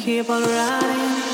keep 0.00 0.30
on 0.30 0.42
riding. 0.42 1.29